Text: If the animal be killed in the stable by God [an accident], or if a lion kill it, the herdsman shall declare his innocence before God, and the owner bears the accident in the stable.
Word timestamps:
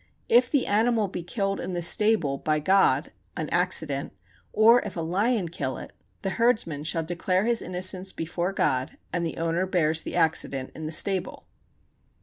If 0.29 0.49
the 0.49 0.65
animal 0.65 1.07
be 1.07 1.21
killed 1.21 1.59
in 1.59 1.73
the 1.75 1.83
stable 1.83 2.39
by 2.39 2.59
God 2.59 3.11
[an 3.37 3.47
accident], 3.51 4.13
or 4.51 4.81
if 4.81 4.97
a 4.97 5.01
lion 5.01 5.47
kill 5.49 5.77
it, 5.77 5.93
the 6.23 6.31
herdsman 6.41 6.85
shall 6.85 7.03
declare 7.03 7.45
his 7.45 7.61
innocence 7.61 8.11
before 8.11 8.51
God, 8.51 8.97
and 9.13 9.23
the 9.23 9.37
owner 9.37 9.67
bears 9.67 10.01
the 10.01 10.15
accident 10.15 10.71
in 10.73 10.87
the 10.87 10.91
stable. 10.91 11.45